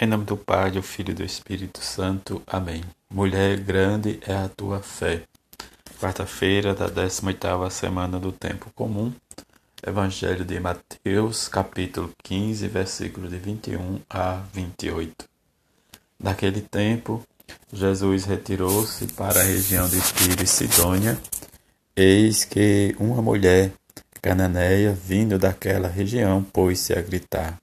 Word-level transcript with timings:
Em 0.00 0.06
nome 0.06 0.24
do 0.24 0.36
Pai, 0.36 0.70
do 0.70 0.82
Filho 0.82 1.10
e 1.10 1.14
do 1.14 1.22
Espírito 1.22 1.80
Santo. 1.80 2.42
Amém. 2.46 2.82
Mulher, 3.12 3.60
grande 3.60 4.18
é 4.26 4.34
a 4.34 4.48
tua 4.48 4.80
fé. 4.80 5.22
Quarta-feira 6.00 6.74
da 6.74 6.88
18ª 6.88 7.70
semana 7.70 8.18
do 8.18 8.32
Tempo 8.32 8.70
Comum. 8.74 9.12
Evangelho 9.86 10.44
de 10.44 10.58
Mateus, 10.58 11.46
capítulo 11.46 12.10
15, 12.22 12.66
versículos 12.68 13.30
de 13.30 13.38
21 13.38 14.00
a 14.08 14.42
28. 14.52 15.28
Naquele 16.18 16.62
tempo, 16.62 17.22
Jesus 17.72 18.24
retirou-se 18.24 19.06
para 19.08 19.40
a 19.40 19.44
região 19.44 19.88
de 19.88 20.00
Tiro 20.00 20.42
e 20.42 20.46
Sidônia. 20.46 21.18
Eis 21.94 22.44
que 22.44 22.96
uma 22.98 23.20
mulher 23.20 23.72
cananeia, 24.20 24.92
vindo 24.92 25.38
daquela 25.38 25.86
região, 25.86 26.42
pôs-se 26.42 26.92
a 26.92 27.02
gritar: 27.02 27.60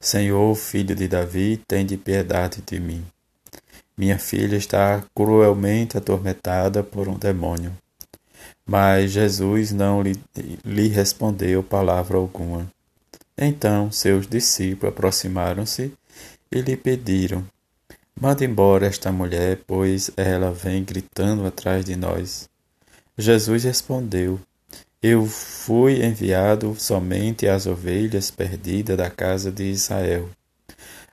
Senhor, 0.00 0.54
filho 0.54 0.94
de 0.94 1.08
Davi, 1.08 1.60
tende 1.66 1.96
piedade 1.96 2.62
de 2.64 2.78
mim. 2.78 3.04
Minha 3.96 4.16
filha 4.18 4.56
está 4.56 5.02
cruelmente 5.12 5.98
atormentada 5.98 6.84
por 6.84 7.08
um 7.08 7.18
demônio. 7.18 7.76
Mas 8.64 9.10
Jesus 9.10 9.72
não 9.72 10.00
lhe, 10.00 10.14
lhe 10.64 10.86
respondeu 10.88 11.62
palavra 11.62 12.16
alguma. 12.16 12.70
Então 13.36 13.90
seus 13.90 14.26
discípulos 14.26 14.94
aproximaram-se 14.94 15.92
e 16.50 16.60
lhe 16.60 16.76
pediram: 16.76 17.44
Manda 18.20 18.44
embora 18.44 18.86
esta 18.86 19.10
mulher, 19.10 19.60
pois 19.66 20.10
ela 20.16 20.52
vem 20.52 20.84
gritando 20.84 21.44
atrás 21.46 21.84
de 21.84 21.96
nós. 21.96 22.48
Jesus 23.16 23.64
respondeu: 23.64 24.38
eu 25.02 25.26
fui 25.26 26.04
enviado 26.04 26.74
somente 26.78 27.46
às 27.46 27.66
ovelhas 27.66 28.30
perdidas 28.30 28.96
da 28.96 29.08
casa 29.08 29.52
de 29.52 29.64
Israel. 29.64 30.28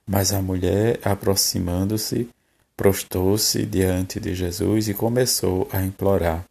Mas 0.08 0.34
a 0.34 0.42
mulher, 0.42 1.00
aproximando-se, 1.04 2.28
prostou-se 2.76 3.66
diante 3.66 4.20
de 4.20 4.34
Jesus 4.36 4.88
e 4.88 4.94
começou 4.94 5.68
a 5.72 5.82
implorar: 5.82 6.46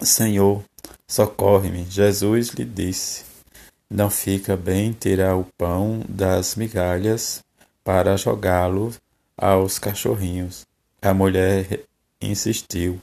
Senhor, 0.00 0.62
socorre-me. 1.06 1.84
Jesus 1.88 2.48
lhe 2.48 2.64
disse: 2.64 3.24
Não 3.90 4.10
fica 4.10 4.56
bem 4.56 4.92
tirar 4.92 5.36
o 5.36 5.46
pão 5.58 6.02
das 6.08 6.54
migalhas 6.54 7.44
para 7.82 8.16
jogá-lo 8.16 8.92
aos 9.36 9.78
cachorrinhos. 9.78 10.66
A 11.02 11.12
mulher 11.12 11.80
insistiu: 12.20 13.00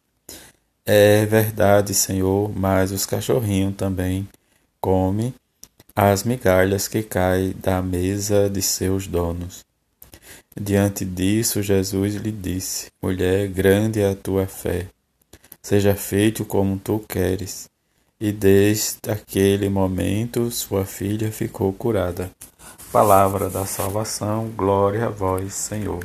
é 0.85 1.25
verdade, 1.25 1.93
Senhor, 1.93 2.51
mas 2.55 2.91
os 2.91 3.05
cachorrinhos 3.05 3.75
também 3.75 4.27
comem 4.81 5.33
as 5.95 6.23
migalhas 6.23 6.87
que 6.87 7.03
caem 7.03 7.53
da 7.61 7.81
mesa 7.81 8.49
de 8.49 8.61
seus 8.61 9.07
donos. 9.07 9.63
Diante 10.59 11.05
disso, 11.05 11.61
Jesus 11.61 12.15
lhe 12.15 12.31
disse: 12.31 12.91
Mulher, 13.01 13.47
grande 13.47 14.01
é 14.01 14.09
a 14.09 14.15
tua 14.15 14.45
fé. 14.45 14.87
Seja 15.61 15.95
feito 15.95 16.43
como 16.43 16.77
tu 16.77 16.99
queres. 17.07 17.69
E 18.19 18.31
desde 18.31 18.99
aquele 19.09 19.69
momento 19.69 20.51
sua 20.51 20.85
filha 20.85 21.31
ficou 21.31 21.73
curada. 21.73 22.29
Palavra 22.91 23.49
da 23.49 23.65
salvação, 23.65 24.49
glória 24.55 25.07
a 25.07 25.09
vós, 25.09 25.53
Senhor. 25.53 26.03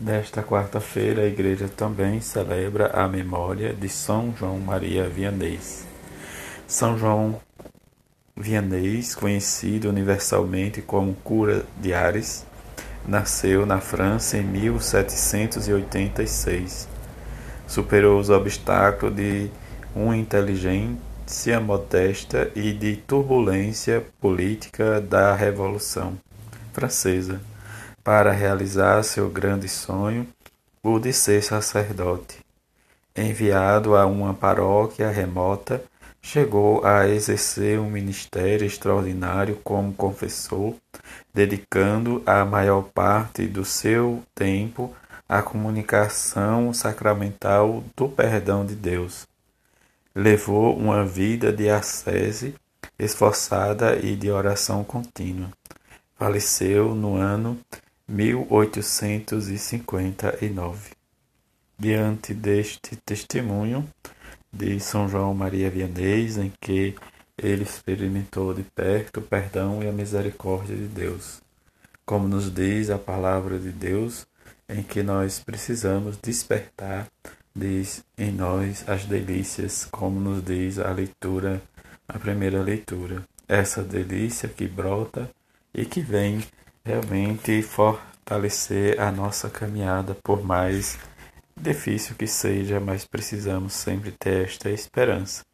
Nesta 0.00 0.42
quarta-feira, 0.42 1.20
a 1.20 1.26
igreja 1.26 1.68
também 1.68 2.22
celebra 2.22 2.86
a 2.86 3.06
memória 3.06 3.74
de 3.74 3.86
São 3.86 4.34
João 4.34 4.58
Maria 4.58 5.06
Vianney. 5.06 5.60
São 6.66 6.96
João 6.96 7.38
Vianney, 8.34 9.02
conhecido 9.14 9.90
universalmente 9.90 10.80
como 10.80 11.12
Cura 11.16 11.66
de 11.78 11.92
Ares, 11.92 12.46
nasceu 13.06 13.66
na 13.66 13.78
França 13.78 14.38
em 14.38 14.42
1786. 14.42 16.88
Superou 17.66 18.18
os 18.18 18.30
obstáculos 18.30 19.14
de 19.14 19.50
uma 19.94 20.16
inteligência 20.16 21.60
modesta 21.60 22.50
e 22.54 22.72
de 22.72 22.96
turbulência 22.96 24.02
política 24.18 24.98
da 24.98 25.34
Revolução 25.34 26.18
Francesa 26.72 27.49
para 28.02 28.32
realizar 28.32 29.02
seu 29.02 29.28
grande 29.28 29.68
sonho, 29.68 30.26
o 30.82 30.98
de 30.98 31.12
ser 31.12 31.42
sacerdote. 31.42 32.38
Enviado 33.14 33.96
a 33.96 34.06
uma 34.06 34.32
paróquia 34.32 35.10
remota, 35.10 35.82
chegou 36.22 36.84
a 36.84 37.08
exercer 37.08 37.78
um 37.78 37.90
ministério 37.90 38.66
extraordinário 38.66 39.56
como 39.64 39.92
confessor, 39.92 40.74
dedicando 41.32 42.22
a 42.26 42.44
maior 42.44 42.82
parte 42.82 43.46
do 43.46 43.64
seu 43.64 44.22
tempo 44.34 44.94
à 45.28 45.42
comunicação 45.42 46.72
sacramental 46.72 47.84
do 47.96 48.08
perdão 48.08 48.64
de 48.64 48.74
Deus. 48.74 49.26
Levou 50.14 50.76
uma 50.76 51.04
vida 51.04 51.52
de 51.52 51.68
ascese 51.70 52.54
esforçada 52.98 53.96
e 53.96 54.14
de 54.14 54.30
oração 54.30 54.84
contínua. 54.84 55.48
Faleceu 56.16 56.94
no 56.94 57.16
ano 57.16 57.58
1859. 58.10 60.90
Diante 61.78 62.34
deste 62.34 62.96
testemunho 62.96 63.88
de 64.52 64.80
São 64.80 65.08
João 65.08 65.32
Maria 65.32 65.70
Vianney, 65.70 66.26
em 66.40 66.52
que 66.60 66.96
ele 67.38 67.62
experimentou 67.62 68.52
de 68.52 68.64
perto 68.64 69.20
o 69.20 69.22
perdão 69.22 69.80
e 69.80 69.88
a 69.88 69.92
misericórdia 69.92 70.74
de 70.76 70.88
Deus. 70.88 71.40
Como 72.04 72.26
nos 72.26 72.52
diz 72.52 72.90
a 72.90 72.98
palavra 72.98 73.60
de 73.60 73.70
Deus, 73.70 74.26
em 74.68 74.82
que 74.82 75.04
nós 75.04 75.38
precisamos 75.38 76.16
despertar, 76.16 77.06
diz 77.54 78.04
em 78.18 78.32
nós 78.32 78.82
as 78.88 79.04
delícias, 79.04 79.86
como 79.90 80.18
nos 80.18 80.44
diz 80.44 80.80
a 80.80 80.90
leitura, 80.90 81.62
a 82.08 82.18
primeira 82.18 82.60
leitura. 82.60 83.24
Essa 83.46 83.84
delícia 83.84 84.48
que 84.48 84.66
brota 84.66 85.30
e 85.72 85.84
que 85.84 86.00
vem 86.00 86.42
realmente 86.84 87.62
fortalecer 87.62 89.00
a 89.00 89.10
nossa 89.10 89.48
caminhada, 89.48 90.16
por 90.22 90.42
mais 90.42 90.98
difícil 91.56 92.14
que 92.16 92.26
seja, 92.26 92.80
mas 92.80 93.04
precisamos 93.04 93.72
sempre 93.74 94.12
ter 94.12 94.46
esta 94.46 94.70
esperança. 94.70 95.44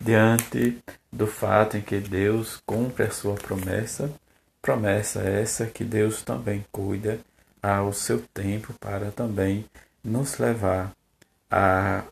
Diante 0.00 0.78
do 1.10 1.26
fato 1.26 1.76
em 1.76 1.80
que 1.80 1.98
Deus 1.98 2.60
cumpre 2.66 3.04
a 3.04 3.10
sua 3.10 3.34
promessa, 3.34 4.12
promessa 4.60 5.20
essa 5.20 5.66
que 5.66 5.84
Deus 5.84 6.22
também 6.22 6.64
cuida 6.70 7.20
ao 7.62 7.92
seu 7.92 8.20
tempo 8.34 8.74
para 8.80 9.10
também 9.10 9.64
nos 10.02 10.38
levar 10.38 10.92
a 11.50 12.02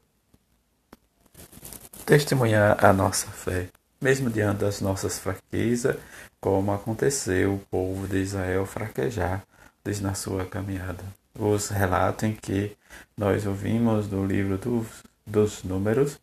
testemunhar 2.06 2.84
a 2.84 2.92
nossa 2.92 3.26
fé, 3.28 3.68
mesmo 4.00 4.30
diante 4.30 4.60
das 4.60 4.80
nossas 4.80 5.18
fraquezas, 5.18 5.96
como 6.40 6.72
aconteceu 6.72 7.54
o 7.54 7.58
povo 7.58 8.08
de 8.08 8.18
Israel 8.18 8.64
fraquejar 8.64 9.44
desde 9.84 10.02
na 10.02 10.14
sua 10.14 10.46
caminhada. 10.46 11.04
Os 11.38 11.68
relatos 11.68 12.30
que 12.40 12.76
nós 13.16 13.46
ouvimos 13.46 14.06
do 14.08 14.24
livro 14.24 14.56
dos, 14.58 14.86
dos 15.26 15.62
números, 15.62 16.18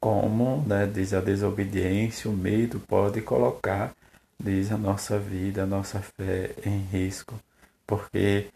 como 0.00 0.64
né, 0.66 0.86
diz 0.86 1.12
a 1.12 1.20
desobediência, 1.20 2.30
o 2.30 2.34
medo 2.34 2.80
pode 2.80 3.20
colocar, 3.22 3.92
diz 4.38 4.72
a 4.72 4.78
nossa 4.78 5.18
vida, 5.18 5.62
a 5.62 5.66
nossa 5.66 6.00
fé 6.00 6.54
em 6.64 6.80
risco, 6.90 7.38
porque 7.86 8.48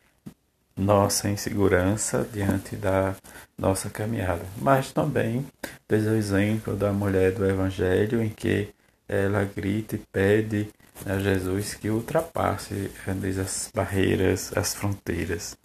nossa 0.76 1.28
insegurança 1.28 2.26
diante 2.32 2.76
da 2.76 3.14
nossa 3.56 3.88
caminhada. 3.88 4.42
Mas 4.60 4.92
também 4.92 5.46
diz 5.88 6.04
o 6.04 6.14
exemplo 6.14 6.74
da 6.76 6.92
mulher 6.92 7.32
do 7.32 7.48
Evangelho, 7.48 8.22
em 8.22 8.28
que 8.28 8.68
ela 9.08 9.44
grita 9.44 9.96
e 9.96 9.98
pede 9.98 10.68
a 11.06 11.18
Jesus 11.18 11.74
que 11.74 11.90
ultrapasse 11.90 12.90
diz, 13.20 13.38
as 13.38 13.70
barreiras, 13.74 14.52
as 14.56 14.74
fronteiras. 14.74 15.56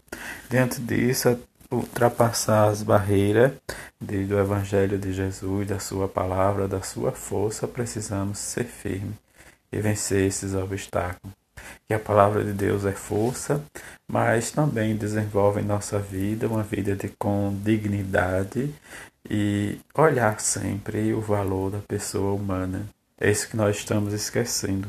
Diante 0.49 0.81
disso, 0.81 1.39
ultrapassar 1.71 2.69
as 2.69 2.81
barreiras 2.81 3.53
do 4.01 4.39
Evangelho 4.39 4.97
de 4.97 5.13
Jesus, 5.13 5.67
da 5.67 5.79
Sua 5.79 6.07
palavra, 6.07 6.67
da 6.67 6.81
Sua 6.81 7.11
força, 7.11 7.67
precisamos 7.67 8.39
ser 8.39 8.65
firmes 8.65 9.15
e 9.71 9.79
vencer 9.79 10.25
esses 10.25 10.53
obstáculos. 10.53 11.38
Que 11.87 11.93
a 11.93 11.99
palavra 11.99 12.43
de 12.43 12.53
Deus 12.53 12.85
é 12.85 12.91
força, 12.91 13.63
mas 14.07 14.51
também 14.51 14.95
desenvolve 14.95 15.61
em 15.61 15.65
nossa 15.65 15.99
vida 15.99 16.47
uma 16.47 16.63
vida 16.63 16.95
de, 16.95 17.09
com 17.09 17.55
dignidade 17.63 18.73
e 19.29 19.79
olhar 19.95 20.39
sempre 20.39 21.13
o 21.13 21.21
valor 21.21 21.71
da 21.71 21.79
pessoa 21.79 22.33
humana. 22.33 22.85
É 23.19 23.29
isso 23.29 23.49
que 23.49 23.57
nós 23.57 23.75
estamos 23.75 24.13
esquecendo. 24.13 24.87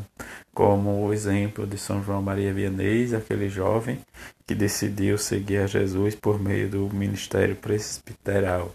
Como 0.54 1.04
o 1.04 1.12
exemplo 1.12 1.66
de 1.66 1.76
São 1.76 2.02
João 2.02 2.22
Maria 2.22 2.52
Vianney, 2.52 3.14
aquele 3.14 3.48
jovem 3.48 3.98
que 4.46 4.54
decidiu 4.54 5.18
seguir 5.18 5.58
a 5.58 5.66
Jesus 5.66 6.14
por 6.14 6.40
meio 6.40 6.68
do 6.68 6.88
ministério 6.94 7.56
presbiteral. 7.56 8.72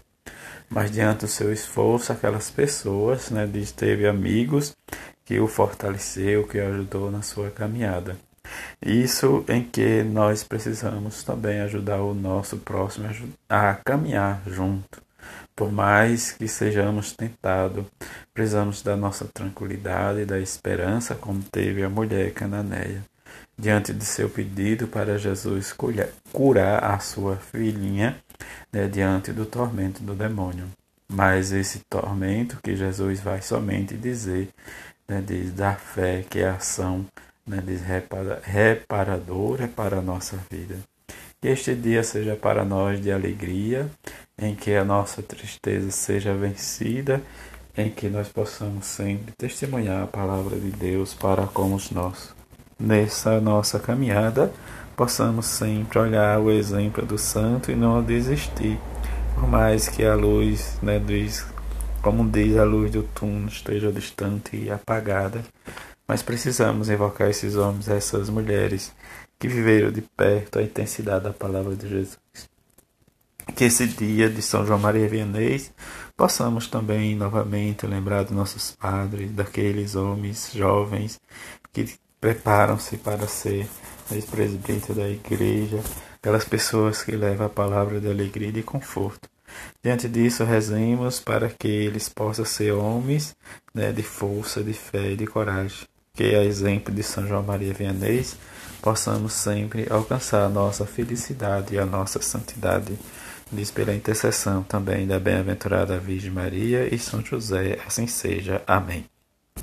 Mas 0.68 0.90
diante 0.90 1.20
do 1.20 1.28
seu 1.28 1.52
esforço, 1.52 2.12
aquelas 2.12 2.50
pessoas, 2.50 3.30
né, 3.30 3.48
teve 3.74 4.06
amigos 4.06 4.76
que 5.26 5.38
o 5.38 5.46
fortaleceu, 5.46 6.46
que 6.46 6.58
o 6.58 6.68
ajudou 6.68 7.10
na 7.10 7.20
sua 7.20 7.50
caminhada. 7.50 8.16
Isso 8.80 9.44
em 9.48 9.62
que 9.62 10.02
nós 10.04 10.44
precisamos 10.44 11.22
também 11.24 11.60
ajudar 11.60 12.00
o 12.00 12.14
nosso 12.14 12.56
próximo 12.58 13.08
a 13.48 13.74
caminhar 13.84 14.40
junto. 14.46 15.02
Por 15.54 15.72
mais 15.72 16.32
que 16.32 16.46
sejamos 16.46 17.12
tentados, 17.12 17.84
precisamos 18.32 18.82
da 18.82 18.96
nossa 18.96 19.24
tranquilidade 19.24 20.20
e 20.20 20.26
da 20.26 20.38
esperança, 20.38 21.14
como 21.14 21.42
teve 21.42 21.82
a 21.82 21.88
mulher 21.88 22.32
cananeia, 22.32 23.02
diante 23.58 23.92
de 23.92 24.04
seu 24.04 24.28
pedido 24.28 24.86
para 24.86 25.18
Jesus 25.18 25.74
curar 26.32 26.84
a 26.84 26.98
sua 27.00 27.36
filhinha 27.36 28.16
né, 28.72 28.86
diante 28.86 29.32
do 29.32 29.44
tormento 29.44 30.02
do 30.02 30.14
demônio. 30.14 30.66
Mas 31.08 31.52
esse 31.52 31.80
tormento 31.88 32.58
que 32.62 32.74
Jesus 32.74 33.20
vai 33.20 33.40
somente 33.40 33.96
dizer, 33.96 34.48
né, 35.08 35.22
diz 35.24 35.52
da 35.52 35.74
fé, 35.74 36.24
que 36.28 36.40
é 36.40 36.48
a 36.48 36.54
ação 36.54 37.06
né, 37.46 37.62
diz 37.64 37.80
reparadora 38.42 39.68
para 39.68 39.98
a 39.98 40.02
nossa 40.02 40.36
vida. 40.50 40.76
Que 41.40 41.48
este 41.48 41.74
dia 41.74 42.02
seja 42.02 42.34
para 42.34 42.64
nós 42.64 43.00
de 43.00 43.12
alegria, 43.12 43.88
em 44.36 44.54
que 44.54 44.74
a 44.74 44.84
nossa 44.84 45.22
tristeza 45.22 45.90
seja 45.90 46.34
vencida, 46.34 47.22
em 47.76 47.90
que 47.90 48.08
nós 48.08 48.28
possamos 48.28 48.86
sempre 48.86 49.32
testemunhar 49.36 50.02
a 50.02 50.06
palavra 50.06 50.58
de 50.58 50.70
Deus 50.70 51.14
para 51.14 51.46
com 51.46 51.74
os 51.74 51.90
nossos. 51.90 52.34
Nessa 52.78 53.40
nossa 53.40 53.78
caminhada, 53.78 54.52
possamos 54.96 55.46
sempre 55.46 55.98
olhar 55.98 56.40
o 56.40 56.50
exemplo 56.50 57.04
do 57.06 57.18
santo 57.18 57.70
e 57.70 57.76
não 57.76 58.02
desistir, 58.02 58.78
por 59.36 59.46
mais 59.46 59.88
que 59.88 60.02
a 60.02 60.14
luz, 60.14 60.78
né, 60.82 60.98
diz, 60.98 61.46
como 62.02 62.28
diz 62.28 62.56
a 62.56 62.64
luz 62.64 62.90
do 62.90 63.02
túnel, 63.02 63.48
esteja 63.48 63.92
distante 63.92 64.56
e 64.56 64.70
apagada, 64.70 65.42
mas 66.08 66.22
precisamos 66.22 66.88
invocar 66.88 67.28
esses 67.28 67.54
homens, 67.54 67.88
essas 67.88 68.30
mulheres 68.30 68.92
que 69.38 69.46
viveram 69.46 69.92
de 69.92 70.00
perto 70.00 70.58
a 70.58 70.62
intensidade 70.62 71.24
da 71.24 71.32
palavra 71.32 71.76
de 71.76 71.86
Jesus. 71.86 72.18
Que 73.54 73.64
esse 73.64 73.86
dia 73.86 74.28
de 74.28 74.40
São 74.40 74.66
João 74.66 74.78
Maria 74.78 75.08
Vianney 75.08 75.70
possamos 76.16 76.66
também 76.66 77.14
novamente 77.14 77.86
lembrar 77.86 78.24
dos 78.24 78.32
nossos 78.32 78.72
padres, 78.72 79.30
daqueles 79.32 79.94
homens 79.94 80.50
jovens 80.52 81.20
que 81.72 81.94
preparam-se 82.20 82.96
para 82.96 83.28
ser 83.28 83.68
ex-presbítero 84.10 84.94
da 84.94 85.08
igreja, 85.08 85.80
aquelas 86.26 86.44
pessoas 86.44 87.04
que 87.04 87.12
levam 87.12 87.46
a 87.46 87.48
palavra 87.48 88.00
de 88.00 88.10
alegria 88.10 88.48
e 88.48 88.52
de 88.52 88.60
conforto. 88.60 89.28
Diante 89.80 90.08
disso, 90.08 90.42
rezemos 90.42 91.20
para 91.20 91.48
que 91.48 91.68
eles 91.68 92.08
possam 92.08 92.44
ser 92.44 92.72
homens 92.72 93.36
né, 93.72 93.92
de 93.92 94.02
força, 94.02 94.60
de 94.60 94.72
fé 94.72 95.12
e 95.12 95.16
de 95.16 95.24
coragem. 95.24 95.86
Que, 96.12 96.34
a 96.34 96.42
exemplo 96.42 96.92
de 96.92 97.04
São 97.04 97.28
João 97.28 97.44
Maria 97.44 97.72
Vianney, 97.72 98.26
possamos 98.82 99.34
sempre 99.34 99.86
alcançar 99.88 100.44
a 100.44 100.48
nossa 100.48 100.84
felicidade 100.84 101.76
e 101.76 101.78
a 101.78 101.86
nossa 101.86 102.20
santidade. 102.20 102.98
Diz 103.52 103.70
pela 103.70 103.94
intercessão 103.94 104.64
também 104.64 105.06
da 105.06 105.20
bem-aventurada 105.20 105.96
Virgem 105.96 106.32
Maria 106.32 106.92
e 106.92 106.98
São 106.98 107.24
José, 107.24 107.78
assim 107.86 108.08
seja. 108.08 108.60
Amém. 108.66 109.04